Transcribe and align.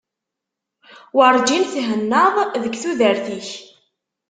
Werǧin 1.15 1.63
i 1.65 1.69
thennaḍ 1.73 2.35
deg 2.63 2.73
tudert-ik. 2.81 3.49